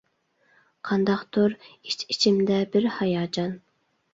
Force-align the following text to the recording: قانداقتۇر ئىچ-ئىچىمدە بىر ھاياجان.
قانداقتۇر 0.91 1.55
ئىچ-ئىچىمدە 1.67 2.59
بىر 2.77 2.89
ھاياجان. 2.99 3.53